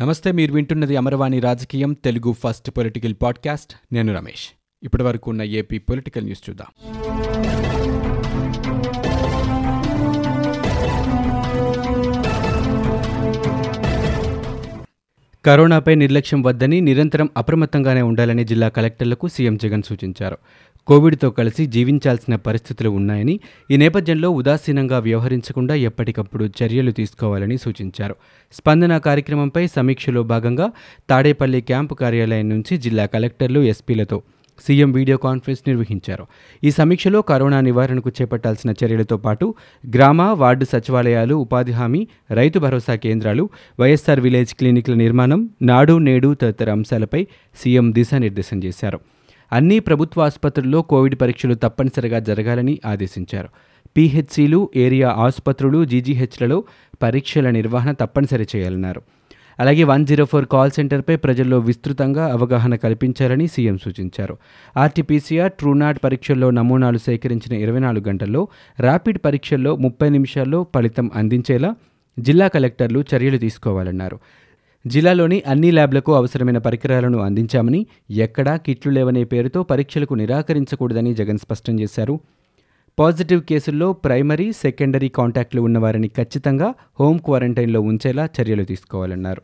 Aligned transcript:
నమస్తే 0.00 0.32
మీరు 0.32 0.52
వింటున్నది 0.52 0.96
అమరవాణి 0.96 1.40
రాజకీయం 1.40 1.92
తెలుగు 1.92 2.32
ఫస్ట్ 2.32 2.70
పొలిటికల్ 2.70 3.14
పాడ్కాస్ట్. 3.22 3.94
నేను 3.94 4.14
రమేష్. 4.14 4.48
ఇప్పటి 4.82 5.02
వరకు 5.02 5.30
ఉన్న 5.30 5.42
ఏపీ 5.42 5.78
పొలిటికల్ 5.78 6.24
న్యూస్ 6.24 6.50
చూద్దాం. 6.50 6.66
కరోనాపై 15.44 15.94
నిర్లక్ష్యం 15.94 16.42
వద్దని 16.42 16.80
నిరంతరం 16.80 17.28
అప్రమత్తంగానే 17.36 18.02
ఉండాలని 18.02 18.44
జిల్లా 18.44 18.68
కలెక్టర్లకు 18.68 19.28
సీఎం 19.28 19.56
జగన్ 19.56 19.82
సూచించారు. 19.82 20.38
కోవిడ్తో 20.86 21.30
కలిసి 21.30 21.66
జీవించాల్సిన 21.66 22.36
పరిస్థితులు 22.36 22.88
ఉన్నాయని 22.88 23.40
ఈ 23.70 23.76
నేపథ్యంలో 23.76 24.30
ఉదాసీనంగా 24.30 24.98
వ్యవహరించకుండా 24.98 25.74
ఎప్పటికప్పుడు 25.74 26.44
చర్యలు 26.44 26.90
తీసుకోవాలని 26.90 27.58
సూచించారు. 27.58 28.16
స్పందన 28.52 28.98
కార్యక్రమంపై 28.98 29.66
సమీక్షలో 29.66 30.22
భాగంగా 30.22 30.70
తాడేపల్లి 31.10 31.60
క్యాంపు 31.60 31.94
కార్యాలయం 31.94 32.48
నుంచి 32.48 32.78
జిల్లా 32.78 33.06
కలెక్టర్లు 33.06 33.60
ఎస్పీలతో 33.60 34.22
సీఎం 34.66 34.92
వీడియో 34.92 35.16
కాన్ఫరెన్స్ 35.16 35.62
నిర్వహించారు. 35.66 36.26
ఈ 36.64 36.70
సమీక్షలో 36.70 37.22
కరోనా 37.22 37.60
నివారణకు 37.60 38.10
చేపట్టాల్సిన 38.22 38.74
చర్యలతో 38.84 39.16
పాటు 39.16 39.54
గ్రామ 39.96 40.22
వార్డు 40.22 40.64
సచివాలయాలు 40.64 41.34
ఉపాధి 41.34 41.72
హామీ 41.72 42.08
రైతు 42.30 42.58
భరోసా 42.58 42.94
కేంద్రాలు 42.94 43.50
వైఎస్ఆర్ 43.80 44.20
విలేజ్ 44.20 44.54
క్లినిక్ల 44.54 44.94
నిర్మాణం 44.94 45.50
నాడు 45.62 45.98
నేడు 45.98 46.34
తదితర 46.34 46.70
అంశాలపై 46.70 47.26
సీఎం 47.56 47.94
దిశానిర్దేశం 47.94 48.64
చేశారు. 48.64 49.00
అన్ని 49.52 49.78
ప్రభుత్వ 49.78 50.22
ఆసుపత్రుల్లో 50.22 50.82
కోవిడ్ 50.82 51.14
పరీక్షలు 51.20 51.54
తప్పనిసరిగా 51.54 52.18
జరగాలని 52.18 52.80
ఆదేశించారు. 52.86 53.48
పీహెచ్సీలు 53.96 54.70
ఏరియా 54.76 55.10
ఆసుపత్రులు 55.10 55.84
జీజీహెచ్లలో 55.84 56.64
పరీక్షల 57.02 57.50
నిర్వహణ 57.50 57.92
తప్పనిసరి 57.92 58.46
చేయాలన్నారు. 58.56 59.02
అలాగే 59.58 59.84
వన్ 59.84 60.06
జీరో 60.06 60.24
ఫోర్ 60.24 60.46
కాల్ 60.46 60.70
సెంటర్పై 60.70 61.16
ప్రజల్లో 61.16 61.58
విస్తృతంగా 61.58 62.32
అవగాహన 62.32 62.74
కల్పించాలని 62.74 63.46
సీఎం 63.46 63.78
సూచించారు. 63.78 64.36
ఆర్టీపీసీఆర్ 64.76 65.52
ట్రూనాట్ 65.52 66.04
పరీక్షల్లో 66.04 66.50
నమూనాలు 66.50 66.98
సేకరించిన 66.98 67.60
ఇరవై 67.60 67.80
నాలుగు 67.80 68.08
గంటల్లో 68.08 68.48
ర్యాపిడ్ 68.80 69.18
పరీక్షల్లో 69.24 69.76
ముప్పై 69.76 70.08
నిమిషాల్లో 70.08 70.66
ఫలితం 70.74 71.10
అందించేలా 71.14 71.74
జిల్లా 72.18 72.48
కలెక్టర్లు 72.48 73.04
చర్యలు 73.14 73.38
తీసుకోవాలన్నారు. 73.38 74.18
జిల్లాలోని 74.86 75.42
అన్ని 75.46 75.70
ల్యాబ్లకు 75.70 76.14
అవసరమైన 76.14 76.58
పరికరాలను 76.58 77.18
అందించామని 77.18 77.86
ఎక్కడా 78.10 78.56
కిట్లు 78.56 78.92
లేవనే 78.92 79.24
పేరుతో 79.24 79.62
పరీక్షలకు 79.62 80.14
నిరాకరించకూడదని 80.14 81.14
జగన్ 81.14 81.38
స్పష్టం 81.38 81.80
చేశారు. 81.80 82.20
పాజిటివ్ 82.98 83.42
కేసుల్లో 83.42 83.92
ప్రైమరీ 83.92 84.52
సెకండరీ 84.52 85.08
కాంటాక్ట్లు 85.08 85.60
ఉన్నవారిని 85.62 86.08
ఖచ్చితంగా 86.08 86.74
హోమ్ 87.00 87.18
క్వారంటైన్లో 87.18 87.80
ఉంచేలా 87.80 88.28
చర్యలు 88.40 88.64
తీసుకోవాలన్నారు. 88.64 89.42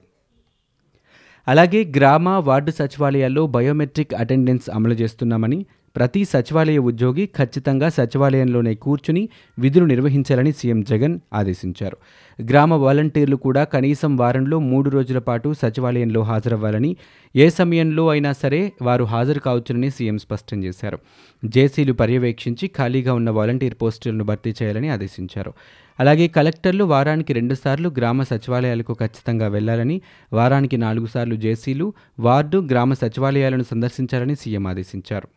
అలాగే 1.49 1.85
గ్రామ 1.97 2.29
వార్డు 2.29 2.71
సచివాలయాల్లో 2.71 3.47
బయోమెట్రిక్ 3.47 4.15
అటెండెన్స్ 4.15 4.71
అమలు 4.71 4.95
చేస్తున్నామని 4.95 5.67
ప్రతి 5.97 6.25
సచివాలయ 6.25 6.79
ఉద్యోగి 6.79 7.27
ఖచ్చితంగా 7.27 7.89
సచివాలయంలోనే 7.89 8.75
కూర్చుని 8.75 9.29
విధులు 9.59 9.85
నిర్వహించాలని 9.85 10.53
సీఎం 10.53 10.81
జగన్ 10.81 11.21
ఆదేశించారు. 11.33 11.97
గ్రామ 12.43 12.75
వాలంటీర్లు 12.75 13.37
కూడా 13.37 13.65
కనీసం 13.65 14.17
వారంలో 14.17 14.59
మూడు 14.59 14.91
రోజుల 14.91 15.19
పాటు 15.19 15.55
సచివాలయంలో 15.63 16.23
హాజరవ్వాలని 16.23 16.97
ఏ 17.37 17.51
సమయంలో 17.51 18.09
అయినా 18.09 18.33
సరే 18.33 18.73
వారు 18.83 19.05
హాజరు 19.05 19.41
కావచ్చునని 19.41 19.91
సీఎం 19.91 20.19
స్పష్టం 20.19 20.65
చేశారు. 20.65 20.99
జేసీలు 21.45 21.93
పర్యవేక్షించి 21.93 22.71
ఖాళీగా 22.77 23.15
ఉన్న 23.15 23.31
వాలంటీర్ 23.31 23.75
పోస్టులను 23.83 24.25
భర్తీ 24.25 24.55
చేయాలని 24.63 24.89
ఆదేశించారు. 24.89 25.53
అలాగే 26.01 26.29
కలెక్టర్లు 26.29 26.85
వారానికి 26.85 27.33
రెండుసార్లు 27.33 27.89
గ్రామ 27.89 28.23
సచివాలయాలకు 28.23 28.93
ఖచ్చితంగా 28.93 29.49
వెళ్ళాలని 29.49 30.01
వారానికి 30.33 30.77
నాలుగు 30.77 31.07
సార్లు 31.07 31.35
జేసీలు 31.35 31.93
వార్డు 32.21 32.59
గ్రామ 32.59 32.93
సచివాలయాలను 32.93 33.63
సందర్శించాలని 33.63 34.35
సీఎం 34.35 34.67
ఆదేశించారు. 34.67 35.29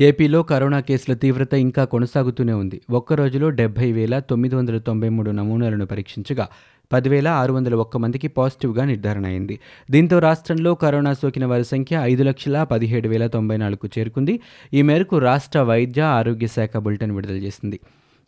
ఏపీలో 0.00 0.42
కరోనా 0.42 0.80
కేసుల 0.80 1.14
తీవ్రత 1.14 1.54
ఇంకా 1.54 1.84
కొనసాగుతూనే 1.84 2.52
ఉంది. 2.52 2.80
ఒక్క 2.90 3.12
రోజులో 3.12 3.50
డెబ్బై 3.50 3.92
వేల 3.92 4.18
తొమ్మిది 4.18 4.54
వందల 4.54 4.78
తొంభై 4.78 5.08
మూడు 5.08 5.30
నమూనాలను 5.30 5.86
పరీక్షించగా 5.86 6.48
పదివేల 6.92 7.28
ఆరు 7.28 7.52
వందల 7.52 7.74
ఒక్క 7.74 7.96
మందికి 7.96 8.28
పాజిటివ్గా 8.28 8.84
నిర్ధారణ 8.84 9.26
అయింది. 9.26 9.58
దీంతో 9.90 10.18
రాష్ట్రంలో 10.18 10.74
కరోనా 10.74 11.12
సోకిన 11.12 11.46
వారి 11.46 11.64
సంఖ్య 11.64 12.00
ఐదు 12.02 12.22
లక్షల 12.22 12.62
పదిహేడు 12.62 13.08
వేల 13.08 13.26
తొంభై 13.26 13.56
నాలుగు 13.56 13.90
చేరుకుంది. 13.98 14.40
ఈ 14.74 14.82
మేరకు 14.82 15.18
రాష్ట్ర 15.18 15.60
వైద్య 15.60 16.02
ఆరోగ్య 16.02 16.46
శాఖ 16.46 16.76
బులెటిన్ 16.76 17.12
విడుదల 17.12 17.34
చేసింది. 17.34 17.80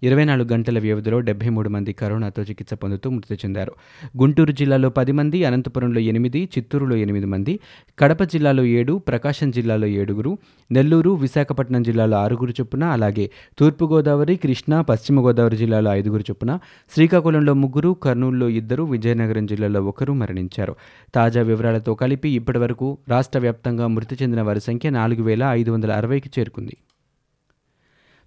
ఇరవై 0.03 0.25
నాలుగు 0.25 0.49
గంటల 0.53 0.79
వ్యవధిలో 0.79 1.21
డెబ్బై 1.21 1.49
మూడు 1.49 1.69
మంది 1.69 1.93
కరోనాతో 1.93 2.43
చికిత్స 2.43 2.75
పొందుతూ 2.75 3.11
మృతి 3.11 3.35
చెందారు. 3.35 3.73
గుంటూరు 4.21 4.53
జిల్లాలో 4.53 4.89
పది 4.89 5.13
మంది 5.13 5.45
అనంతపురంలో 5.45 6.01
ఎనిమిది 6.01 6.49
చిత్తూరులో 6.59 6.97
ఎనిమిది 6.97 7.27
మంది 7.27 7.61
కడప 7.99 8.23
జిల్లాలో 8.23 8.65
ఏడు 8.65 9.03
ప్రకాశం 9.09 9.51
జిల్లాలో 9.51 9.87
ఏడుగురు 9.87 10.39
నెల్లూరు 10.73 11.11
విశాఖపట్నం 11.11 11.83
జిల్లాలో 11.83 12.17
ఆరుగురు 12.17 12.51
చొప్పున 12.51 12.85
అలాగే 12.85 13.31
తూర్పుగోదావరి 13.59 14.37
కృష్ణా 14.37 14.81
పశ్చిమ 14.83 15.21
గోదావరి 15.21 15.57
జిల్లాలో 15.57 15.93
ఐదుగురు 15.93 16.23
చొప్పున 16.23 16.59
శ్రీకాకుళంలో 16.95 17.55
ముగ్గురు 17.55 17.93
కర్నూలులో 17.93 18.49
ఇద్దరు 18.49 18.83
విజయనగరం 18.83 19.47
జిల్లాలో 19.47 19.85
ఒకరు 19.85 20.13
మరణించారు. 20.13 20.77
తాజా 21.15 21.43
వివరాలతో 21.43 21.95
కలిపి 21.95 22.29
ఇప్పటివరకు 22.29 22.99
రాష్ట్ర 23.09 23.39
వ్యాప్తంగా 23.39 23.87
మృతి 23.87 24.17
చెందిన 24.23 24.43
వారి 24.43 24.61
సంఖ్య 24.61 24.91
నాలుగు 24.91 25.23
వేల 25.23 25.43
ఐదు 25.43 25.71
వందల 25.71 25.93
అరవైకి 25.93 26.31
చేరుకుంది. 26.39 26.77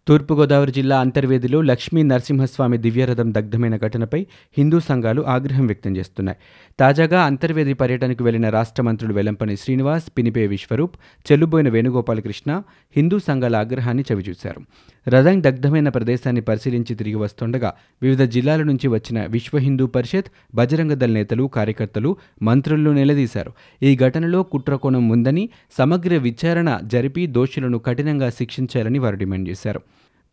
తూర్పుగోదావరి 0.07 0.72
జిల్లా 0.72 1.00
అంతర్వేదిలో 1.00 1.62
లక్ష్మీ 1.62 2.03
నరసింహస్వామి 2.03 2.78
దివ్యరథం 2.78 3.34
దగ్ధమైన 3.34 3.78
ఘటనపై 3.78 4.25
హిందూ 4.57 4.79
సంఘాలు 4.79 5.22
ఆగ్రహం 5.22 5.66
వ్యక్తం 5.66 5.97
చేస్తున్నాయి. 5.97 6.38
తాజాగా 6.79 7.23
అంతర్వేది 7.23 7.73
పర్యటనకు 7.73 8.23
వెళ్ళిన 8.23 8.50
రాష్ట్ర 8.50 8.84
మంత్రులు 8.84 9.13
వెలంపని 9.13 9.57
శ్రీనివాస్ 9.57 10.03
పినిపే 10.17 10.47
విశ్వరూప్ 10.47 10.95
చెల్లుబోయిన 11.31 11.69
వేణుగోపాలకృష్ణ 11.69 12.61
హిందూ 12.95 13.19
సంఘాల 13.19 13.56
ఆగ్రహాన్ని 13.56 14.03
చవిచూశారు. 14.13 14.61
రథం 15.09 15.44
దగ్ధమైన 15.44 15.90
ప్రదేశాన్ని 15.90 16.41
పరిశీలించి 16.41 16.95
తిరిగి 16.95 17.16
వస్తుండగా 17.16 17.73
వివిధ 18.01 18.22
జిల్లాల 18.22 18.63
నుంచి 18.63 18.88
వచ్చిన 18.88 19.25
విశ్వ 19.25 19.57
హిందూ 19.57 19.88
పరిషత్ 19.88 20.31
బజరంగ 20.56 20.94
దళ 20.94 21.11
నేతలు 21.11 21.44
కార్యకర్తలు 21.44 22.17
మంత్రులను 22.41 22.91
నిలదీశారు. 22.91 23.51
ఈ 23.84 23.95
ఘటనలో 23.95 24.44
కుట్రకోణం 24.44 25.09
ఉందని 25.09 25.50
సమగ్ర 25.78 26.17
విచారణ 26.17 26.79
జరిపి 26.84 27.28
దోషులను 27.28 27.78
కఠినంగా 27.79 28.29
శిక్షించాలని 28.29 29.00
వారు 29.00 29.16
డిమాండ్ 29.16 29.50
చేశారు. 29.50 29.81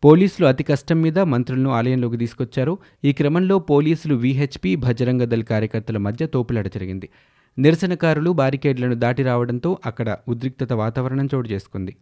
పోలీసులు 0.03 0.47
అతి 0.47 0.63
కష్టం 0.63 1.01
మీద 1.01 1.19
మంత్రులను 1.19 1.69
ఆలయంలోకి 1.69 2.17
తీసుకొచ్చారు. 2.17 2.77
ఈ 3.03 3.13
క్రమంలో 3.13 3.59
పోలీసులు 3.59 4.15
వీహెచ్పీ 4.15 4.75
భజరంగ 4.75 5.23
దళ 5.23 5.41
కార్యకర్తల 5.41 5.97
మధ్య 5.97 6.25
తోపులాట 6.25 6.67
జరిగింది. 6.67 7.09
నిరసనకారులు 7.57 8.29
బారికేడ్లను 8.31 8.95
దాటి 8.95 9.23
రావడంతో 9.23 9.77
అక్కడ 9.85 10.17
ఉద్రిక్తత 10.27 10.73
వాతావరణం 10.73 11.29
చోటు 11.35 11.49
చేసుకుంది. 11.49 11.95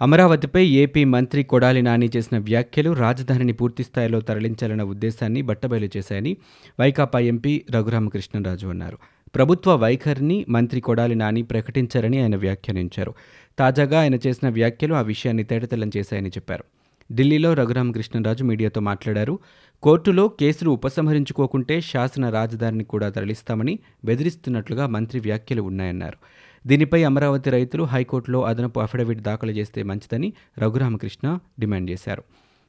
అమరావతిపై 0.00 0.66
ఏపీ 0.66 1.04
మంత్రి 1.04 1.42
కొడాలి 1.42 1.82
నాని 1.82 2.10
చేసిన 2.16 2.38
వ్యాఖ్యలు 2.38 2.90
రాజధానిని 2.90 3.52
పూర్తిస్థాయిలో 3.52 4.20
తరలించాలన్న 4.20 4.82
ఉద్దేశాన్ని 4.82 5.42
బట్టబయలు 5.42 5.88
చేశాయని 5.96 6.36
వైకాపా 6.80 7.18
ఎంపీ 7.18 7.62
రఘురామకృష్ణరాజు 7.70 8.66
అన్నారు. 8.66 8.98
ప్రభుత్వ 9.34 9.74
వైఖరిని 9.74 10.46
మంత్రి 10.48 10.80
కొడాలి 10.80 11.14
నాని 11.14 11.42
ప్రకటించారని 11.42 12.18
ఆయన 12.18 12.36
వ్యాఖ్యానించారు. 12.36 13.14
తాజాగా 13.58 14.00
ఆయన 14.00 14.14
చేసిన 14.14 14.48
వ్యాఖ్యలు 14.48 14.94
ఆ 14.94 15.00
విషయాన్ని 15.00 15.44
తేటతెల్లం 15.44 15.90
చేశాయని 15.96 16.28
చెప్పారు. 16.28 16.64
ఢిల్లీలో 17.12 17.54
రఘురామకృష్ణరాజు 17.54 18.44
మీడియాతో 18.44 18.80
మాట్లాడారు. 18.80 19.38
కోర్టులో 19.82 20.28
కేసులు 20.28 20.70
ఉపసంహరించుకోకుంటే 20.70 21.80
శాసన 21.80 22.28
రాజధానిని 22.28 22.84
కూడా 22.84 23.08
తరలిస్తామని 23.08 23.78
బెదిరిస్తున్నట్లుగా 24.04 24.86
మంత్రి 24.86 25.20
వ్యాఖ్యలు 25.20 25.62
ఉన్నాయన్నారు. 25.62 26.18
దీనిపై 26.66 27.04
అమరావతి 27.04 27.50
రైతులు 27.50 27.82
హైకోర్టులో 27.82 28.42
అదనపు 28.42 28.80
అఫిడవిట్ 28.80 29.20
దాఖలు 29.20 29.50
చేస్తే 29.50 29.82
మంచిదని 29.82 30.32
రఘురామకృష్ణ 30.58 31.38
డిమాండ్ 31.60 31.90
చేశారు. 31.90 32.22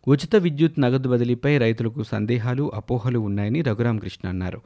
ఉచిత 0.07 0.35
విద్యుత్ 0.35 0.79
నగదు 0.79 1.09
బదిలీపై 1.09 1.57
రైతులకు 1.57 2.03
సందేహాలు 2.03 2.71
అపోహలు 2.75 3.19
ఉన్నాయని 3.19 3.61
రఘురామకృష్ణ 3.61 4.29
అన్నారు. 4.29 4.61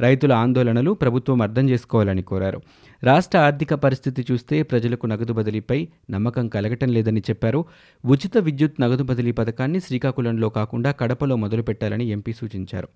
రైతుల 0.00 0.32
ఆందోళనలు 0.32 0.90
ప్రభుత్వం 0.90 1.42
అర్థం 1.42 1.70
చేసుకోవాలని 1.70 2.22
కోరారు. 2.22 2.62
రాష్ట్ర 3.02 3.38
ఆర్థిక 3.38 3.74
పరిస్థితి 3.74 4.26
చూస్తే 4.32 4.62
ప్రజలకు 4.62 5.06
నగదు 5.06 5.32
బదిలీపై 5.32 5.88
నమ్మకం 6.10 6.48
కలగటం 6.48 6.88
లేదని 6.88 7.20
చెప్పారు. 7.20 7.64
ఉచిత 8.06 8.38
విద్యుత్ 8.38 8.80
నగదు 8.80 9.02
బదిలీ 9.02 9.32
పథకాన్ని 9.32 9.80
శ్రీకాకుళంలో 9.80 10.48
కాకుండా 10.48 10.90
కడపలో 10.90 11.36
మొదలుపెట్టాలని 11.36 12.04
ఎంపీ 12.04 12.32
సూచించారు. 12.32 12.88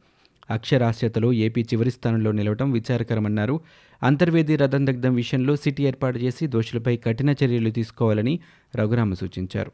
అక్షరాస్యతలో 0.51 1.33
ఏపీ 1.33 1.63
చివరి 1.63 1.91
స్థానంలో 1.91 2.33
నిలవటం 2.33 2.73
విచారకరమన్నారు. 2.73 3.61
అంతర్వేది 4.03 4.57
రథం 4.57 4.87
దగ్ధం 4.87 5.15
విషయంలో 5.15 5.57
సిటీ 5.57 5.87
ఏర్పాటు 5.87 6.19
చేసి 6.19 6.47
దోషులపై 6.47 6.97
కఠిన 6.97 7.31
చర్యలు 7.31 7.71
తీసుకోవాలని 7.71 8.41
రఘురామ 8.77 9.15
సూచించారు. 9.15 9.73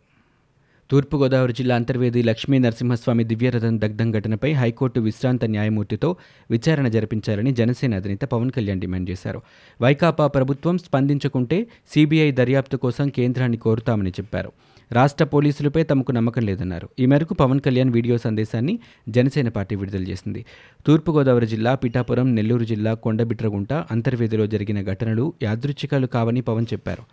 తూర్పుగోదావరి 0.92 1.52
జిల్లా 1.52 1.74
అంతర్వేది 1.74 2.22
లక్ష్మీ 2.22 2.58
నరసింహస్వామి 2.58 3.24
దివ్యరథం 3.24 3.80
దగ్ధం 3.80 4.12
ఘటనపై 4.12 4.52
హైకోర్టు 4.52 5.00
విశ్రాంత 5.00 5.44
న్యాయమూర్తితో 5.44 6.16
విచారణ 6.50 6.88
జరిపించాలని 6.88 7.52
జనసేన 7.52 7.94
అధినేత 7.94 8.20
పవన్ 8.20 8.50
కళ్యాణ్ 8.50 8.80
డిమాండ్ 8.80 9.10
చేశారు. 9.10 9.42
వైకాపా 9.82 10.26
ప్రభుత్వం 10.26 10.78
స్పందించకుంటే 10.78 11.66
సీబీఐ 11.94 12.30
దర్యాప్తు 12.30 12.76
కోసం 12.76 13.08
కేంద్రాన్ని 13.08 13.58
కోరుతామని 13.58 14.10
చెప్పారు. 14.10 14.52
రాష్ట్ర 14.92 15.24
పోలీసులపై 15.24 15.82
తమకు 15.82 16.12
నమ్మకం 16.12 16.42
లేదన్నారు. 16.42 16.88
ఈ 16.98 17.06
మేరకు 17.06 17.34
పవన్ 17.34 17.60
కళ్యాణ్ 17.60 17.90
వీడియో 17.90 18.18
సందేశాన్ని 18.18 18.78
జనసేన 19.08 19.48
పార్టీ 19.48 19.76
విడుదల 19.76 20.02
చేసింది. 20.02 20.44
తూర్పుగోదావరి 20.86 21.46
జిల్లా 21.46 21.74
పిఠాపురం 21.74 22.34
నెల్లూరు 22.34 22.64
జిల్లా 22.64 22.94
కొండబిట్రగుంట 22.94 23.72
అంతర్వేదిలో 23.72 24.46
జరిగిన 24.46 24.82
ఘటనలు 24.82 25.32
యాదృచ్ఛికాలు 25.42 26.06
కావని 26.06 26.40
పవన్ 26.40 26.66
చెప్పారు. 26.72 27.04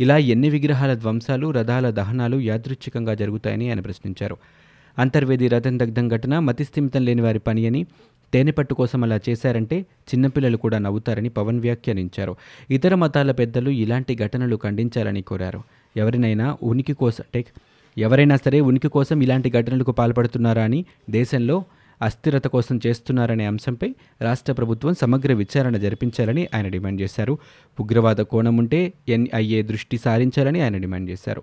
ఇలా 0.00 0.16
ఎన్ని 0.18 0.50
విగ్రహాల 0.50 0.94
ధ్వంసాలు 0.94 1.50
రథాల 1.50 1.90
దహనాలు 1.90 2.36
యాదృచ్ఛికంగా 2.40 3.14
జరుగుతాయని 3.14 3.68
ఆయన 3.68 3.80
ప్రశ్నించారు. 3.80 4.36
అంతర్వేది 4.98 5.48
రథం 5.48 5.78
దగ్ధం 5.78 6.08
ఘటన 6.08 6.38
మతిస్థిమితం 6.38 7.04
లేని 7.04 7.22
వారి 7.22 7.38
పని 7.38 7.66
అని 7.66 7.86
తేనెపట్టు 8.32 8.74
కోసం 8.74 9.02
అలా 9.04 9.20
చేశారంటే 9.28 9.80
చిన్నపిల్లలు 9.80 10.56
కూడా 10.56 10.78
నవ్వుతారని 10.78 11.28
పవన్ 11.28 11.60
వ్యాఖ్యానించారు. 11.60 12.36
ఇతర 12.70 12.94
మతాల 12.94 13.32
పెద్దలు 13.32 13.70
ఇలాంటి 13.70 14.14
ఘటనలు 14.14 14.56
ఖండించాలని 14.56 15.22
కోరారు. 15.22 15.62
ఎవరినైనా 15.96 16.56
ఉనికి 16.62 16.92
కోసం 16.92 17.24
అంటే 17.26 17.44
ఎవరైనా 17.98 18.36
సరే 18.36 18.60
ఉనికి 18.60 18.88
కోసం 18.88 19.22
ఇలాంటి 19.22 19.50
ఘటనలకు 19.50 19.92
పాల్పడుతున్నారా 19.92 20.62
అని 20.62 20.84
దేశంలో 21.10 21.64
అస్థిరత 22.02 22.46
కోసం 22.46 22.80
చేస్తున్నారనే 22.86 23.46
అంశంపై 23.46 23.94
రాష్ట్ర 24.22 24.52
ప్రభుత్వం 24.52 24.94
సమగ్ర 24.94 25.32
విచారణ 25.32 25.76
జరిపించాలని 25.76 26.48
ఆయన 26.54 26.68
డిమాండ్ 26.68 27.00
చేశారు. 27.00 27.38
ఉగ్రవాద 27.80 28.16
కోణం 28.16 28.56
ఉంటే 28.56 28.92
ఎన్ఐఏ 29.08 29.62
దృష్టి 29.62 29.98
సారించాలని 29.98 30.60
ఆయన 30.60 30.76
డిమాండ్ 30.76 31.10
చేశారు. 31.10 31.42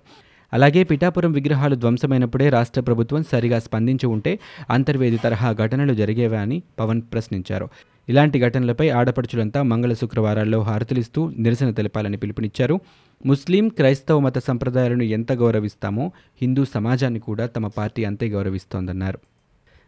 అలాగే 0.53 0.83
పిఠాపురం 0.83 1.31
విగ్రహాలు 1.31 1.75
ధ్వంసమైనప్పుడే 1.75 2.49
రాష్ట్ర 2.49 2.81
ప్రభుత్వం 2.81 3.23
సరిగా 3.23 3.59
స్పందించి 3.59 4.07
ఉంటే 4.07 4.39
అంతర్వేది 4.69 5.17
తరహా 5.17 5.51
ఘటనలు 5.51 5.93
జరిగేవా 5.93 6.39
అని 6.39 6.63
పవన్ 6.79 7.01
ప్రశ్నించారు. 7.01 7.69
ఇలాంటి 8.09 8.39
ఘటనలపై 8.39 8.89
ఆడపడుచులంతా 8.89 9.61
మంగళ 9.61 9.93
శుక్రవారాల్లో 9.93 10.59
హారతులిస్తూ 10.59 11.31
నిరసన 11.37 11.71
తెలపాలని 11.71 12.17
పిలుపునిచ్చారు. 12.17 12.79
ముస్లిం 13.25 13.69
క్రైస్తవ 13.69 14.19
మత 14.19 14.37
సంప్రదాయాలను 14.37 15.03
ఎంత 15.03 15.33
గౌరవిస్తామో 15.33 16.11
హిందూ 16.41 16.65
సమాజాన్ని 16.65 17.19
కూడా 17.19 17.45
తమ 17.45 17.67
పార్టీ 17.67 18.03
అంతే 18.03 18.27
గౌరవిస్తోందన్నారు. 18.27 19.19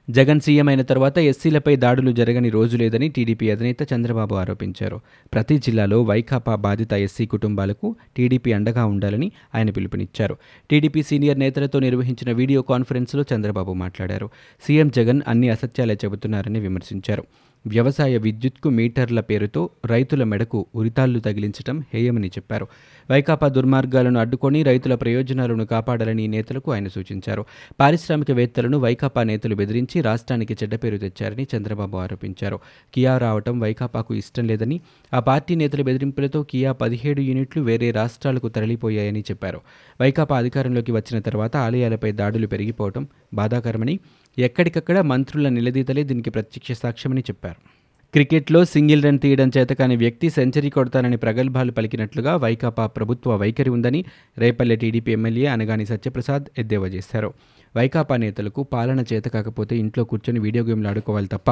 జగన్ 0.09 0.39
సీఎం 0.39 0.67
అయిన 0.67 0.81
తర్వాత 0.81 1.17
ఎస్సీలపై 1.17 1.75
దాడులు 1.75 2.11
జరగని 2.11 2.49
రోజు 2.49 2.77
లేదని 2.77 3.09
టీడీపీ 3.09 3.49
అధినేత 3.49 3.93
చంద్రబాబు 3.93 4.35
ఆరోపించారు. 4.35 4.99
ప్రతి 5.33 5.57
జిల్లాలో 5.57 6.01
వైకాపా 6.01 6.55
బాధిత 6.55 6.93
ఎస్సీ 6.93 7.25
కుటుంబాలకు 7.25 7.95
టీడీపీ 8.17 8.51
అండగా 8.51 8.85
ఉండాలని 8.85 9.31
ఆయన 9.55 9.69
పిలుపునిచ్చారు. 9.69 10.37
టీడీపీ 10.69 11.03
సీనియర్ 11.03 11.39
నేతలతో 11.39 11.79
నిర్వహించిన 11.79 12.31
వీడియో 12.31 12.61
కాన్ఫరెన్స్లో 12.61 13.25
చంద్రబాబు 13.35 13.73
మాట్లాడారు. 13.73 14.29
సీఎం 14.67 14.89
జగన్ 14.89 15.21
అన్ని 15.27 15.49
అసత్యాలే 15.49 15.93
చెబుతున్నారని 16.05 16.59
విమర్శించారు. 16.59 17.23
వ్యవసాయ 17.67 18.17
విద్యుత్కు 18.17 18.69
మీటర్ల 18.69 19.19
పేరుతో 19.19 19.69
రైతుల 19.85 20.23
మెడకు 20.23 20.65
ఉరితాళ్ళు 20.75 21.19
తగిలించడం 21.19 21.83
హేయమని 21.93 22.27
చెప్పారు. 22.27 22.67
వైకాపా 23.11 23.47
దుర్మార్గాలను 23.47 24.19
అడ్డుకొని 24.19 24.63
రైతుల 24.63 24.95
ప్రయోజనాలను 24.95 25.65
కాపాడాలని 25.65 26.27
నేతలకు 26.27 26.71
ఆయన 26.71 26.87
సూచించారు. 26.87 27.45
పారిశ్రామికవేత్తలను 27.79 28.77
వైకాపా 28.77 29.23
నేతలు 29.23 29.55
బెదిరించి 29.55 30.01
రాష్ట్రానికి 30.01 30.53
చెడ్డ 30.53 30.75
పేరు 30.75 30.97
తెచ్చారని 30.97 31.47
చంద్రబాబు 31.57 31.97
ఆరోపించారు. 31.97 32.59
కియా 32.93 33.17
రావటం 33.17 33.59
వైకాపాకు 33.59 34.15
ఇష్టం 34.15 34.47
లేదని 34.47 34.81
ఆ 35.13 35.19
పార్టీ 35.19 35.55
నేతల 35.55 35.81
బెదిరింపులతో 35.81 36.43
కియా 36.43 36.71
పదిహేడు 36.71 37.21
యూనిట్లు 37.21 37.63
వేరే 37.63 37.91
రాష్ట్రాలకు 37.91 38.49
తరలిపోయాయని 38.49 39.19
చెప్పారు. 39.21 39.61
వైకాపా 40.01 40.37
అధికారంలోకి 40.37 40.91
వచ్చిన 40.91 41.19
తర్వాత 41.19 41.57
ఆలయాలపై 41.57 42.11
దాడులు 42.11 42.47
పెరిగిపోవడం 42.47 43.07
బాధాకరమని 43.33 43.99
ఎక్కడికక్కడ 44.39 44.99
మంత్రుల 44.99 45.49
నిలదీతలే 45.49 46.03
దీనికి 46.03 46.29
ప్రత్యక్ష 46.29 46.71
సాక్ష్యమని 46.71 47.21
చెప్పారు. 47.21 47.55
క్రికెట్లో 48.13 48.65
సింగిల్ 48.65 49.03
రన్ 49.03 49.19
తీయడం 49.19 49.51
చేతకాని 49.57 49.95
వ్యక్తి 49.95 50.29
సెంచరీ 50.29 50.69
కొడతానని 50.69 51.17
ప్రగల్భాలు 51.17 51.71
పలికినట్లుగా 51.71 52.35
వైకాపా 52.35 52.87
ప్రభుత్వ 52.87 53.35
వైఖరి 53.35 53.69
ఉందని 53.69 54.05
రేపల్లె 54.37 54.75
టీడీపీ 54.75 55.11
ఎమ్మెల్యే 55.11 55.47
అనగాని 55.47 55.85
సత్యప్రసాద్ 55.85 56.45
ఎద్దేవా 56.57 56.87
చేశారు. 56.87 57.33
వైకాపా 57.75 58.17
నేతలకు 58.17 58.63
పాలన 58.63 58.99
చేత 59.13 59.27
కాకపోతే 59.27 59.77
ఇంట్లో 59.77 60.03
కూర్చొని 60.03 60.39
వీడియో 60.39 60.63
గేమ్లు 60.63 60.87
ఆడుకోవాలి 60.87 61.27
తప్ప 61.27 61.49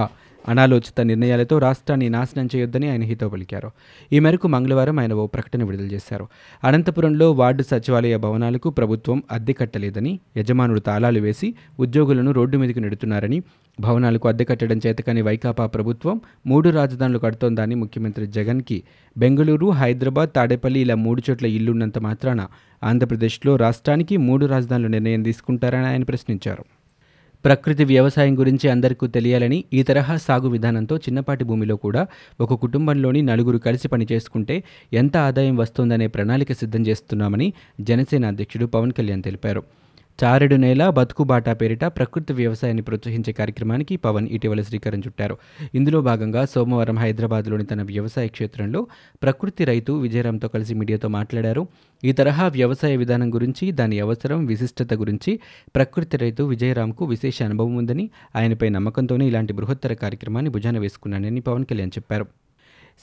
అనాలోచిత 0.48 1.02
నిర్ణయాలతో 1.02 1.60
రాష్ట్రాన్ని 1.60 2.10
నాశనం 2.10 2.50
చేయొద్దని 2.56 2.90
ఆయన 2.90 3.04
హితో 3.04 3.30
పలికారు. 3.30 3.72
ఈ 4.14 4.20
మేరకు 4.20 4.48
మంగళవారం 4.48 5.00
ఆయన 5.00 5.14
ఓ 5.14 5.26
ప్రకటన 5.26 5.64
విడుదల 5.64 5.86
చేశారు. 5.86 6.26
అనంతపురంలో 6.64 7.32
వార్డు 7.32 7.64
సచివాలయ 7.64 8.18
భవనాలకు 8.18 8.70
ప్రభుత్వం 8.70 9.24
అద్దె 9.32 9.54
కట్టలేదని 9.54 10.20
యజమానుడు 10.38 10.80
తాళాలు 10.80 11.20
వేసి 11.20 11.54
ఉద్యోగులను 11.80 12.32
రోడ్డు 12.32 12.58
మీదకు 12.58 12.80
నెడుతున్నారని 12.80 13.40
భవనాలకు 13.80 14.28
అద్దె 14.28 14.44
కట్టడం 14.44 14.82
చేతకాని 14.86 15.22
వైకాపా 15.22 15.66
ప్రభుత్వం 15.66 16.22
మూడు 16.48 16.70
రాజధానులు 16.70 17.20
కడుతోందని 17.20 17.76
ముఖ్యమంత్రి 17.76 18.28
జగన్కి 18.28 18.84
బెంగళూరు 19.18 19.70
హైదరాబాద్ 19.72 20.30
తాడేపల్లి 20.30 20.80
ఇలా 20.80 20.96
మూడు 20.96 21.22
చోట్ల 21.30 21.46
ఇల్లున్నంత 21.46 21.98
మాత్రాన 22.00 22.42
ఆంధ్రప్రదేశ్లో 22.84 23.56
రాష్ట్రానికి 23.56 24.18
మూడు 24.18 24.46
రాజధానులు 24.46 24.88
నిర్ణయం 24.88 25.24
తీసుకుంటారని 25.24 25.86
ఆయన 25.86 26.04
ప్రశ్నించారు. 26.04 26.64
ప్రకృతి 27.46 27.84
వ్యవసాయం 27.84 28.40
గురించి 28.40 28.70
అందరికీ 28.70 29.08
తెలియాలని 29.08 29.64
ఈ 29.74 29.84
తరహా 29.84 30.18
సాగు 30.18 30.50
విధానంతో 30.50 30.98
చిన్నపాటి 30.98 31.44
భూమిలో 31.44 31.76
కూడా 31.76 32.08
ఒక 32.40 32.54
కుటుంబంలోని 32.54 33.22
నలుగురు 33.22 33.58
కలిసి 33.58 33.88
పని 33.88 34.08
చేసుకుంటే 34.12 34.64
ఎంత 34.94 35.18
ఆదాయం 35.18 35.58
వస్తుందనే 35.58 36.08
ప్రణాళిక 36.08 36.52
సిద్ధం 36.52 36.82
చేస్తున్నామని 36.88 37.54
జనసేన 37.82 38.26
అధ్యక్షుడు 38.26 38.66
పవన్ 38.66 38.92
కళ్యాణ్ 38.92 39.24
తెలిపారు. 39.24 39.64
చారెడు 40.20 40.56
నేల 40.56 40.90
బతుకు 40.90 41.24
బాటా 41.24 41.54
పేరిట 41.54 41.86
ప్రకృతి 41.86 42.34
వ్యవసాయాన్ని 42.34 42.84
ప్రోత్సహించే 42.84 43.32
కార్యక్రమానికి 43.34 43.96
పవన్ 43.96 44.28
ఇటీవల 44.28 44.62
శ్రీకారం 44.62 45.00
చుట్టారు. 45.00 45.38
ఇందులో 45.76 46.02
భాగంగా 46.02 46.46
సోమవారం 46.46 46.98
హైదరాబాద్లోని 46.98 47.66
తన 47.66 47.82
వ్యవసాయ 47.82 48.28
క్షేత్రంలో 48.28 48.88
ప్రకృతి 49.24 49.66
రైతు 49.66 49.94
విజయరామ్తో 49.94 50.48
కలిసి 50.48 50.74
మీడియాతో 50.74 51.08
మాట్లాడారు. 51.08 51.68
ఈ 52.04 52.12
తరహా 52.12 52.48
వ్యవసాయ 52.48 52.96
విధానం 52.96 53.34
గురించి 53.34 53.72
దాని 53.72 54.00
అవసరం 54.00 54.46
విశిష్టత 54.46 54.94
గురించి 54.94 55.40
ప్రకృతి 55.76 56.18
రైతు 56.18 56.44
విజయరామ్కు 56.44 57.06
విశేష 57.06 57.44
అనుభవం 57.44 57.76
ఉందని 57.76 58.10
ఆయనపై 58.36 58.70
నమ్మకంతోనే 58.70 59.28
ఇలాంటి 59.28 59.54
బృహత్తర 59.54 59.94
కార్యక్రమాన్ని 59.94 60.52
భుజాన 60.52 60.78
వేసుకున్నానని 60.78 61.42
పవన్ 61.42 61.66
కళ్యాణ్ 61.66 61.92
చెప్పారు. 61.98 62.28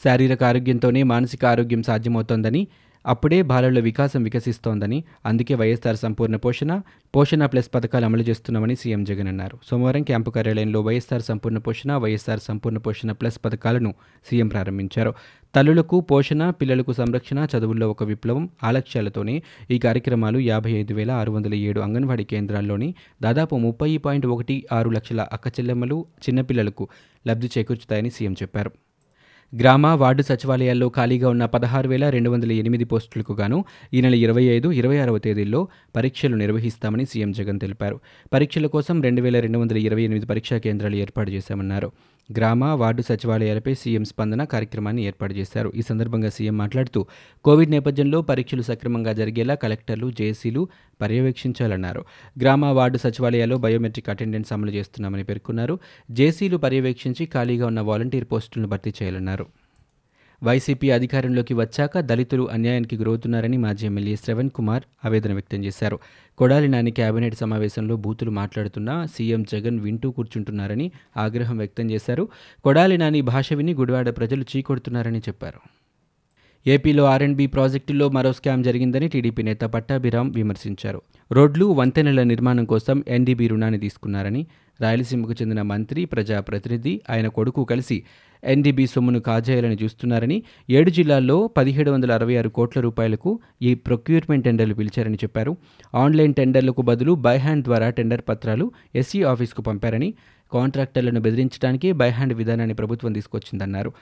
శారీరక 0.04 0.42
ఆరోగ్యంతోనే 0.44 1.02
మానసిక 1.02 1.44
ఆరోగ్యం 1.44 1.82
సాధ్యమవుతోందని 1.82 2.66
అప్పుడే 3.04 3.42
బాలల్లో 3.42 3.80
వికాసం 3.80 4.22
వికసిస్తోందని 4.22 5.04
అందుకే 5.26 5.54
వైఎస్ఆర్ 5.54 5.96
సంపూర్ణ 5.96 6.36
పోషణ 6.36 6.80
పోషణ 7.16 7.46
ప్లస్ 7.46 7.74
పథకాలు 7.74 8.04
అమలు 8.04 8.22
చేస్తున్నామని 8.22 8.76
సీఎం 8.76 9.04
జగన్ 9.04 9.28
అన్నారు. 9.28 9.58
సోమవారం 9.70 10.02
క్యాంపు 10.02 10.30
కార్యాలయంలో 10.30 10.80
వైఎస్ఆర్ 10.80 11.22
సంపూర్ణ 11.22 11.58
పోషణ 11.58 11.96
వైఎస్ఆర్ 11.96 12.40
సంపూర్ణ 12.40 12.78
పోషణ 12.78 13.12
ప్లస్ 13.12 13.38
పథకాలను 13.44 13.94
సీఎం 14.30 14.48
ప్రారంభించారు. 14.48 15.14
తల్లులకు 15.56 16.00
పోషణ 16.00 16.50
పిల్లలకు 16.50 16.92
సంరక్షణ 16.92 17.46
చదువుల్లో 17.56 17.90
ఒక 17.90 18.02
విప్లవం 18.02 18.48
ఆ 18.64 18.70
లక్ష్యాలతోనే 18.70 19.42
ఈ 19.70 19.78
కార్యక్రమాలు 19.78 20.38
యాభై 20.38 20.72
ఐదు 20.72 20.94
వేల 20.94 21.10
ఆరు 21.10 21.30
వందల 21.30 21.54
ఏడు 21.54 21.80
అంగన్వాడీ 21.80 22.24
కేంద్రాల్లోని 22.24 22.94
దాదాపు 23.22 23.56
ముప్పై 23.56 23.96
పాయింట్ 23.96 24.26
ఒకటి 24.26 24.66
ఆరు 24.72 24.90
లక్షల 24.90 25.28
అక్కచెల్లెమ్మలు 25.32 26.06
చిన్నపిల్లలకు 26.28 26.88
లబ్ధి 27.26 27.50
చేకూర్చుతాయని 27.58 28.10
సీఎం 28.10 28.32
చెప్పారు. 28.32 28.72
గ్రామ 29.52 29.86
వార్డు 29.86 30.22
సచివాలయాల్లో 30.22 30.88
ఖాళీగా 30.88 31.28
ఉన్న 31.28 31.44
పదహారు 31.44 31.88
వేల 31.88 32.08
రెండు 32.08 32.30
వందల 32.30 32.52
ఎనిమిది 32.52 32.84
పోస్టులకు 32.84 33.32
గాను 33.32 33.64
ఈ 33.94 34.00
నెల 34.00 34.14
ఇరవై 34.14 34.44
ఐదు 34.56 34.68
ఇరవై 34.72 34.98
ఆరవ 34.98 35.18
తేదీల్లో 35.18 35.68
పరీక్షలు 35.96 36.36
నిర్వహిస్తామని 36.36 37.06
సీఎం 37.06 37.32
జగన్ 37.32 37.58
తెలిపారు. 37.58 38.00
పరీక్షల 38.32 38.66
కోసం 38.66 39.02
రెండు 39.02 39.22
వేల 39.22 39.40
రెండు 39.40 39.58
వందల 39.58 39.76
ఇరవై 39.76 40.02
ఎనిమిది 40.02 40.26
పరీక్షా 40.26 40.58
కేంద్రాలు 40.58 40.96
ఏర్పాటు 40.96 41.30
చేశామన్నారు. 41.30 41.90
గ్రామ 42.36 42.64
వార్డు 42.64 43.02
సచివాలయాలపై 43.02 43.74
సీఎం 43.74 44.04
స్పందన 44.04 44.44
కార్యక్రమాన్ని 44.44 45.04
ఏర్పాటు 45.04 45.34
చేశారు. 45.34 45.72
ఈ 45.76 45.82
సందర్భంగా 45.82 46.30
సీఎం 46.30 46.58
మాట్లాడుతూ 46.58 47.06
కోవిడ్ 47.44 47.70
నేపథ్యంలో 47.70 48.22
పరీక్షలు 48.22 48.62
సక్రమంగా 48.62 49.12
జరిగేలా 49.12 49.54
కలెక్టర్లు 49.54 50.10
జేసీలు 50.10 50.68
పర్యవేక్షించాలన్నారు. 51.00 52.04
గ్రామ 52.40 52.64
వార్డు 52.64 52.98
సచివాలయాల్లో 52.98 53.58
బయోమెట్రిక్ 53.58 54.10
అటెండెన్స్ 54.10 54.52
అమలు 54.52 54.70
చేస్తున్నామని 54.70 55.24
పేర్కొన్నారు. 55.24 55.78
జేసీలు 56.10 56.56
పర్యవేక్షించి 56.56 57.26
ఖాళీగా 57.26 57.66
ఉన్న 57.66 57.80
వాలంటీర్ 57.80 58.24
పోస్టులను 58.32 58.68
భర్తీ 58.68 58.90
చేయాలన్నారు. 58.90 59.46
వైసీపీ 60.42 60.90
అధికారంలోకి 60.90 61.54
వచ్చాక 61.54 62.00
దళితులు 62.00 62.48
అన్యాయానికి 62.50 62.96
గురవుతున్నారని 62.96 63.56
మాజీ 63.56 63.86
ఎమ్మెల్యే 63.86 64.16
శ్రవణ్ 64.16 64.50
కుమార్ 64.50 64.82
ఆవేదన 65.04 65.32
వ్యక్తం 65.32 65.64
చేశారు. 65.64 65.98
కొడాలి 66.38 66.68
నాని 66.68 66.90
కేబినెట్ 66.90 67.34
సమావేశంలో 67.34 67.96
బూతులు 67.96 68.30
మాట్లాడుతున్నా 68.30 69.06
సీఎం 69.06 69.42
జగన్ 69.42 69.80
వింటూ 69.80 70.10
కూర్చుంటున్నారని 70.10 70.92
ఆగ్రహం 71.16 71.58
వ్యక్తం 71.58 71.90
చేశారు. 71.90 72.28
కొడాలి 72.64 72.98
నాని 72.98 73.20
భాష 73.20 73.52
విని 73.52 73.74
గుడివాడ 73.74 74.16
ప్రజలు 74.16 74.44
చీకొడుతున్నారని 74.56 75.18
చెప్పారు. 75.18 75.79
ఏపీలో 76.66 77.04
ఆర్ఎండ్బీ 77.04 77.46
ప్రాజెక్టులో 77.46 78.08
మరో 78.08 78.32
స్కామ్ 78.32 78.64
జరిగిందని 78.64 79.08
టీడీపీ 79.08 79.42
నేత 79.42 79.60
పట్టాభిరామ్ 79.60 80.34
విమర్శించారు. 80.34 81.02
రోడ్లు 81.32 81.64
వంతెనల 81.64 82.22
నిర్మాణం 82.22 82.64
కోసం 82.64 83.04
ఎన్డీబీ 83.08 83.48
రుణాన్ని 83.48 83.80
తీసుకున్నారని 83.80 84.46
రాయలసీమకు 84.80 85.32
చెందిన 85.32 85.62
మంత్రి 85.62 86.04
ప్రజాప్రతినిధి 86.04 87.00
ఆయన 87.10 87.28
కొడుకు 87.28 87.64
కలిసి 87.64 88.02
ఎన్డీబీ 88.44 88.86
సొమ్మును 88.86 89.20
కాజేయాలని 89.20 89.78
చూస్తున్నారని 89.82 90.42
ఏడు 90.70 90.90
జిల్లాల్లో 90.90 91.46
పదిహేడు 91.46 91.90
వందల 91.90 92.12
అరవై 92.12 92.36
ఆరు 92.36 92.48
కోట్ల 92.48 92.80
రూపాయలకు 92.80 93.40
ఈ 93.62 93.74
ప్రొక్యూర్మెంట్ 93.74 94.44
టెండర్లు 94.44 94.74
పిలిచారని 94.74 95.14
చెప్పారు. 95.14 95.56
ఆన్లైన్ 95.94 96.34
టెండర్లకు 96.34 96.82
బదులు 96.82 97.12
బై 97.14 97.36
హ్యాండ్ 97.36 97.64
ద్వారా 97.64 97.90
టెండర్ 97.90 98.20
పత్రాలు 98.28 98.72
ఎస్సీ 98.94 99.22
ఆఫీస్కు 99.22 99.62
పంపారని 99.62 100.14
కాంట్రాక్టర్లను 100.52 101.20
బెదిరించడానికి 101.20 101.92
బై 101.92 102.10
హ్యాండ్ 102.10 102.34
విధానాన్ని 102.34 102.74
ప్రభుత్వం 102.74 103.12
తీసుకొచ్చిందన్నారు. 103.12 103.92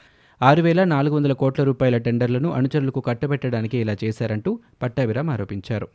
ఆరు 0.43 0.63
వేల 0.63 0.85
నాలుగు 0.85 1.15
వందల 1.15 1.33
కోట్ల 1.33 1.63
రూపాయల 1.63 1.97
టెండర్లను 1.97 2.53
అనుచరులకు 2.53 3.01
కట్టబెట్టడానికి 3.01 3.79
ఇలా 3.79 3.97
చేశారంటూ 4.05 4.59
పట్టాభిరామ్ 4.83 5.31
ఆరోపించారు. 5.31 5.89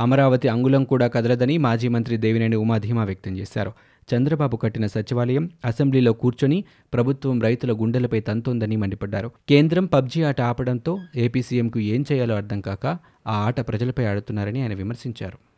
అమరావతి 0.00 0.48
అంగుళం 0.48 0.84
కూడా 0.84 1.06
కదలదని 1.06 1.58
మాజీ 1.58 1.88
మంత్రి 1.88 2.16
దేవినేని 2.16 2.56
ఉమాధీమా 2.56 3.04
వ్యక్తం 3.04 3.36
చేశారు. 3.36 3.72
చంద్రబాబు 4.14 4.56
కట్టిన 4.56 4.86
సచివాలయం 4.86 5.50
అసెంబ్లీలో 5.64 6.12
కూర్చొని 6.12 6.64
ప్రభుత్వం 6.92 7.40
రైతుల 7.40 7.72
గుండెలపై 7.72 8.20
తంతోందని 8.20 8.76
మండిపడ్డారు. 8.76 9.30
కేంద్రం 9.48 9.86
పబ్జీ 9.86 10.22
ఆట 10.22 10.40
ఆపడంతో 10.40 10.98
ఏపీ 11.16 11.42
సీఎంకు 11.42 11.78
ఏం 11.78 12.04
చేయాలో 12.12 12.36
అర్థం 12.36 12.60
కాక 12.60 12.86
ఆ 13.26 13.34
ఆట 13.34 13.60
ప్రజలపై 13.60 14.04
ఆడుతున్నారని 14.04 14.62
ఆయన 14.62 14.74
విమర్శించారు. 14.74 15.49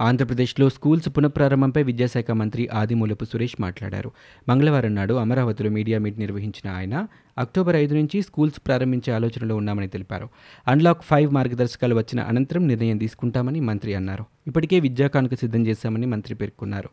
ఆంధ్రప్రదేశ్లో 0.00 0.68
స్కూల్స్ 0.68 1.08
పునఃప్రారంభంపై 1.08 1.82
విద్యాశాఖ 1.82 2.30
మంత్రి 2.30 2.68
ఆదిమూలపు 2.68 3.24
సురేష్ 3.24 3.54
మాట్లాడారు. 3.60 4.10
మంగళవారం 4.48 4.94
నాడు 4.94 5.14
అమరావతిలో 5.14 5.70
మీడియా 5.70 5.98
మీట్ 5.98 6.18
నిర్వహించిన 6.18 6.70
ఆయన 6.70 7.06
అక్టోబర్ 7.38 7.76
ఐదు 7.76 7.94
నుంచి 7.94 8.22
స్కూల్స్ 8.22 8.60
ప్రారంభించే 8.66 9.12
ఆలోచనలో 9.12 9.56
ఉన్నామని 9.56 9.88
తెలిపారు. 9.88 10.28
అన్లాక్ 10.68 11.02
ఫైవ్ 11.02 11.32
మార్గదర్శకాలు 11.32 11.94
వచ్చిన 11.94 12.20
అనంతరం 12.20 12.68
నిర్ణయం 12.68 12.98
తీసుకుంటామని 12.98 13.60
మంత్రి 13.60 13.94
అన్నారు. 13.94 14.24
ఇప్పటికే 14.46 14.80
విద్యా 14.80 15.08
కానుక 15.08 15.34
సిద్ధం 15.34 15.66
చేశామని 15.66 16.06
మంత్రి 16.06 16.34
పేర్కొన్నారు. 16.34 16.88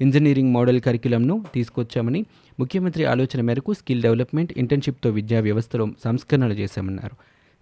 ఇంజనీరింగ్ 0.00 0.52
మోడల్ 0.52 0.80
కరికులంను 0.80 1.44
తీసుకొచ్చామని 1.54 2.26
ముఖ్యమంత్రి 2.60 3.04
ఆలోచన 3.04 3.40
మేరకు 3.40 3.72
స్కిల్ 3.72 4.02
డెవలప్మెంట్ 4.02 4.52
ఇంటర్న్షిప్తో 4.56 5.10
విద్యా 5.10 5.40
వ్యవస్థలో 5.40 5.88
సంస్కరణలు 6.04 6.52
చేశామన్నారు. 6.52 7.16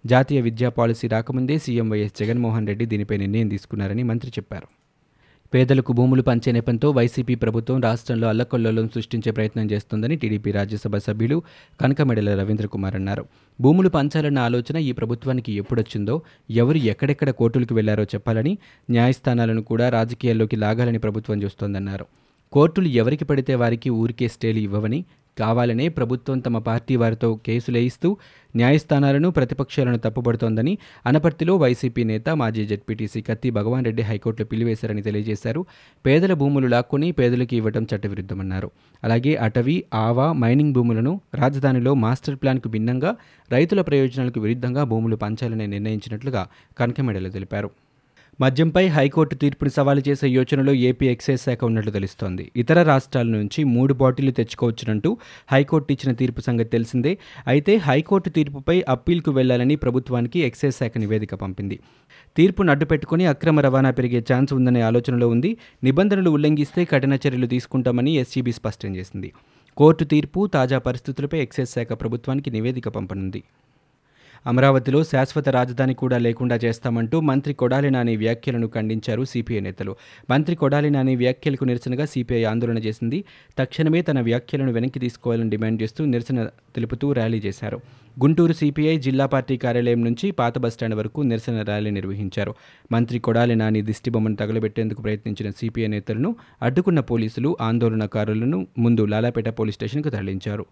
జాతీయ 0.07 0.41
విద్యా 0.41 0.69
పాలసీ 0.69 1.07
రాకముందే 1.07 1.57
సీఎం 1.57 1.89
వైఎస్ 1.89 2.13
జగన్మోహన్ 2.19 2.67
రెడ్డి 2.67 2.85
దీనిపై 2.85 3.17
నిర్ణయం 3.17 3.47
తీసుకున్నారని 3.47 4.03
మంత్రి 4.03 4.31
చెప్పారు. 4.31 4.84
పేదలకు 5.53 5.93
భూములు 5.93 6.21
పంచే 6.21 6.51
నెపంతో 6.51 6.91
వైసీపీ 6.91 7.35
ప్రభుత్వం 7.35 7.81
రాష్ట్రంలో 7.81 8.27
అల్లకొల్లోలం 8.27 8.87
సృష్టించే 8.87 9.31
ప్రయత్నం 9.31 9.71
చేస్తోందని 9.71 10.15
టీడీపీ 10.15 10.51
రాజ్యసభ 10.51 10.97
సభ్యులు 10.97 11.37
కనకమెడల 11.81 12.39
రవీంద్ర 12.39 12.65
కుమార్ 12.65 12.95
అన్నారు. 12.95 13.25
భూములు 13.61 13.89
పంచాలన్న 13.89 14.39
ఆలోచన 14.39 14.77
ఈ 14.77 14.91
ప్రభుత్వానికి 14.91 15.53
ఎప్పుడొచ్చిందో 15.53 16.21
ఎవరు 16.51 16.77
ఎక్కడెక్కడ 16.77 17.29
కోర్టులకు 17.29 17.75
వెళ్ళారో 17.75 18.03
చెప్పాలని 18.03 18.57
న్యాయస్థానాలను 18.89 19.61
కూడా 19.61 19.89
రాజకీయాల్లోకి 19.89 20.55
లాగాలని 20.55 20.99
ప్రభుత్వం 20.99 21.43
చూస్తోందన్నారు. 21.43 22.05
కోర్టులు 22.51 22.87
ఎవరికి 22.87 23.25
పడితే 23.25 23.55
వారికి 23.55 23.89
ఊరికే 23.89 24.27
స్టేలు 24.27 24.59
ఇవ్వవని 24.59 25.05
కావాలనే 25.37 25.89
ప్రభుత్వం 25.89 26.39
తమ 26.39 26.57
పార్టీ 26.57 26.95
వారితో 26.95 27.35
కేసులేయిస్తూ 27.35 28.17
న్యాయస్థానాలను 28.55 29.29
ప్రతిపక్షాలను 29.29 29.97
తప్పుపడుతోందని 29.97 30.77
అనపర్తిలో 31.05 31.55
వైసీపీ 31.55 32.03
నేత 32.03 32.29
మాజీ 32.29 32.65
జడ్పీటీసీ 32.65 33.21
కత్తి 33.21 33.49
భగవాన్ 33.49 33.85
రెడ్డి 33.85 34.03
హైకోర్టులో 34.03 34.45
పిలివేశారని 34.45 35.01
తెలియజేశారు. 35.01 35.65
పేదల 36.05 36.33
భూములు 36.33 36.67
లాక్కొని 36.67 37.11
పేదలకు 37.11 37.55
ఇవ్వడం 37.55 37.87
చట్టవిరుద్ధమన్నారు. 37.95 38.71
అలాగే 39.03 39.35
అటవీ 39.35 39.83
ఆవా 39.93 40.33
మైనింగ్ 40.33 40.73
భూములను 40.73 41.21
రాజధానిలో 41.33 41.93
మాస్టర్ 41.93 42.35
ప్లాన్కు 42.35 42.69
భిన్నంగా 42.69 43.15
రైతుల 43.51 43.81
ప్రయోజనాలకు 43.81 44.39
విరుద్ధంగా 44.39 44.83
భూములు 44.83 45.15
పంచాలని 45.15 45.67
నిర్ణయించినట్లుగా 45.67 46.47
కనకమెడలో 46.79 47.29
తెలిపారు. 47.29 47.84
మద్యంపై 48.41 48.87
హైకోర్టు 48.87 49.35
తీర్పును 49.35 49.69
సవాలు 49.69 50.01
చేసే 50.07 50.27
యోచనలో 50.27 50.73
ఏపీ 50.73 51.07
ఎక్సైజ్ 51.07 51.41
శాఖ 51.41 51.63
ఉన్నట్లు 51.63 51.91
తెలుస్తోంది. 51.91 52.51
ఇతర 52.55 52.83
రాష్ట్రాల 52.83 53.27
నుంచి 53.27 53.63
మూడు 53.63 53.93
బాటిళ్ళు 53.93 54.31
తెచ్చుకోవచ్చునంటూ 54.31 55.17
హైకోర్టు 55.51 55.93
ఇచ్చిన 55.93 56.15
తీర్పు 56.15 56.41
సంగతి 56.41 56.69
తెలిసిందే. 56.69 57.17
అయితే 57.47 57.75
హైకోర్టు 57.75 58.29
తీర్పుపై 58.29 58.83
అప్పీల్కు 58.89 59.31
వెళ్ళాలని 59.31 59.75
ప్రభుత్వానికి 59.75 60.39
ఎక్సైజ్ 60.39 60.75
శాఖ 60.75 60.91
నివేదిక 60.97 61.35
పంపింది. 61.35 61.79
తీర్పును 62.37 62.71
అడ్డుపెట్టుకుని 62.71 63.25
అక్రమ 63.25 63.59
రవాణా 63.59 63.91
పెరిగే 63.91 64.23
ఛాన్స్ 64.33 64.53
ఉందనే 64.53 64.81
ఆలోచనలో 64.81 65.29
ఉంది. 65.29 65.57
నిబంధనలు 65.83 66.29
ఉల్లంఘిస్తే 66.29 66.85
కఠిన 66.85 67.13
చర్యలు 67.13 67.45
తీసుకుంటామని 67.45 68.11
ఎస్సీబీ 68.11 68.51
స్పష్టం 68.51 68.95
చేసింది. 68.95 69.33
కోర్టు 69.77 70.03
తీర్పు 70.03 70.47
తాజా 70.47 70.77
పరిస్థితులపై 70.77 71.39
ఎక్సైజ్ 71.39 71.69
శాఖ 71.69 71.93
ప్రభుత్వానికి 71.93 72.51
నివేదిక 72.51 72.87
పంపనుంది. 72.87 73.43
అమరావతిలో 74.45 75.03
శాశ్వత 75.03 75.49
రాజధాని 75.49 75.93
కూడా 75.93 76.17
లేకుండా 76.17 76.55
చేస్తామంటూ 76.55 77.19
మంత్రి 77.19 77.53
కొడాలి 77.53 77.91
నాని 77.91 78.15
వ్యాఖ్యలను 78.15 78.67
ఖండించారు 78.67 79.23
సిపిఐ 79.23 79.59
నేతలు. 79.59 79.95
మంత్రి 80.29 80.55
కొడాలి 80.55 80.89
నాని 80.89 81.15
వ్యాఖ్యలకు 81.15 81.63
నిరసనగా 81.63 82.05
సిపిఐ 82.05 82.43
ఆందోళన 82.43 82.77
చేసింది. 82.77 83.23
తక్షణమే 83.59 84.01
తన 84.01 84.21
వ్యాఖ్యలను 84.21 84.71
వెనక్కి 84.71 84.99
తీసుకోవాలని 84.99 85.49
డిమాండ్ 85.49 85.83
చేస్తూ 85.83 86.05
నిరసన 86.05 86.47
తెలుపుతూ 86.75 87.11
ర్యాలీ 87.11 87.37
చేశారు. 87.37 87.79
గుంటూరు 88.23 88.53
సిపిఐ 88.53 88.99
జిల్లా 88.99 89.25
పార్టీ 89.25 89.57
కార్యాలయం 89.57 90.03
నుంచి 90.03 90.31
పాత 90.31 90.57
బస్టాండ్ 90.57 90.95
వరకు 90.95 91.21
నిరసన 91.21 91.61
ర్యాలీ 91.61 91.91
నిర్వహించారు. 91.91 92.55
మంత్రి 92.91 93.19
కొడాలి 93.19 93.55
నాని 93.55 93.81
దిష్టిబొమ్మను 93.81 94.35
తగలబెట్టేందుకు 94.35 95.01
ప్రయత్నించిన 95.01 95.51
సిపిఐ 95.51 95.87
నేతలను 95.87 96.35
అడ్డుకున్న 96.61 96.99
పోలీసులు 96.99 97.57
ఆందోళనకారులను 97.61 98.67
ముందు 98.77 99.05
లాలాపేట 99.05 99.49
పోలీస్ 99.49 99.75
స్టేషన్కు 99.75 100.09
తరలించారు. 100.09 100.65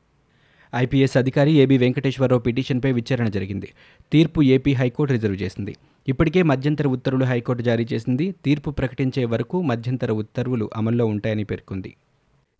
ఐపీఎస్ 0.75 1.17
అధికారి 1.17 1.51
ఏబీ 1.51 1.77
వెంకటేశ్వరరావు 1.77 2.41
పిటిషన్పై 2.41 2.91
విచారణ 2.91 3.27
జరిగింది. 3.29 3.69
తీర్పు 4.11 4.41
ఏపీ 4.41 4.73
హైకోర్టు 4.73 5.13
రిజర్వ్ 5.13 5.41
చేసింది. 5.41 5.75
ఇప్పటికే 6.07 6.43
మధ్యంతర 6.43 6.87
ఉత్తర్వులు 6.87 7.25
హైకోర్టు 7.25 7.63
జారీ 7.63 7.87
చేసింది. 7.93 8.35
తీర్పు 8.45 8.71
ప్రకటించే 8.71 9.25
వరకు 9.25 9.61
మధ్యంతర 9.61 10.11
ఉత్తర్వులు 10.11 10.69
అమల్లో 10.75 11.05
ఉంటాయని 11.05 11.43
పేర్కొంది. 11.43 11.95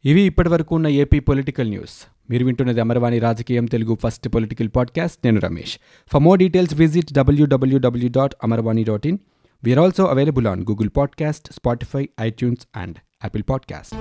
ఇవి 0.05 0.21
ఇప్పటివరకు 0.21 0.75
ఉన్న 0.75 0.87
ఏపీ 0.87 1.19
పొలిటికల్ 1.19 1.69
న్యూస్. 1.69 2.07
మీరు 2.29 2.45
వింటున్నది 2.45 2.81
అమర్వాణి 2.81 3.19
రాజకీయం 3.19 3.65
తెలుగు 3.65 3.97
ఫస్ట్ 4.03 4.29
పొలిటికల్ 4.29 4.69
పాడ్కాస్ట్. 4.75 5.17
నేను 5.25 5.39
Ramesh. 5.39 5.77
For 6.13 6.21
more 6.21 6.39
details 6.39 6.73
visit 6.73 7.13
WWW 7.13 8.09
dot 8.09 8.35
Amarvani 8.43 8.83
dot 8.83 9.07
in 9.07 9.17
we are 9.63 9.79
also 9.79 10.05
available 10.05 10.47
on 10.47 10.61
Google 10.61 10.89
podcast 10.97 11.53
Spotify 11.53 12.09
iTunes 12.21 12.67
and 12.75 12.97
Apple 12.97 13.43
podcast 13.49 13.95